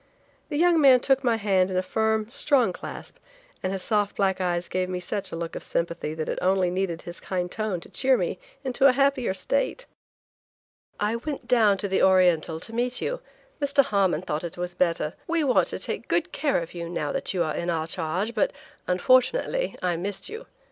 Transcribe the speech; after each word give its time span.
The 0.49 0.57
young 0.57 0.81
man 0.81 0.99
took 0.99 1.23
my 1.23 1.35
hand 1.35 1.69
in 1.69 1.77
a 1.77 1.83
firm, 1.83 2.27
strong 2.27 2.73
clasp, 2.73 3.17
and 3.61 3.71
his 3.71 3.83
soft 3.83 4.15
black 4.15 4.41
eyes 4.41 4.67
gave 4.67 4.89
me 4.89 4.99
such 4.99 5.31
a 5.31 5.35
look 5.35 5.55
of 5.55 5.61
sympathy 5.61 6.15
that 6.15 6.27
it 6.27 6.39
only 6.41 6.71
needed 6.71 7.03
his 7.03 7.19
kind 7.19 7.51
tone 7.51 7.79
to 7.81 7.87
cheer 7.87 8.17
me 8.17 8.39
into 8.63 8.87
a 8.87 8.93
happier 8.93 9.35
state. 9.35 9.85
"I 10.99 11.17
went 11.17 11.47
down 11.47 11.77
to 11.77 11.87
the 11.87 12.01
Oriental 12.01 12.59
to 12.61 12.73
meet 12.73 12.99
you; 12.99 13.21
Mr. 13.61 13.83
Harmon 13.83 14.23
thought 14.23 14.43
it 14.43 14.57
was 14.57 14.73
better. 14.73 15.13
We 15.27 15.43
want 15.43 15.67
to 15.67 15.77
take 15.77 16.07
good 16.07 16.31
care 16.31 16.63
of 16.63 16.73
you 16.73 16.89
now 16.89 17.11
that 17.11 17.35
you 17.35 17.43
are 17.43 17.53
in 17.53 17.69
our 17.69 17.85
charge, 17.85 18.33
but, 18.33 18.51
unfortunately, 18.87 19.75
I 19.83 19.97
missed 19.97 20.29
you. 20.29 20.47